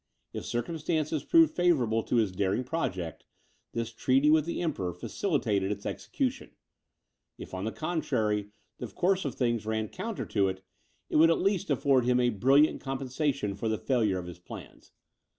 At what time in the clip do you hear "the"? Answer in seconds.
4.45-4.59, 7.65-7.71, 8.79-8.87, 13.69-13.77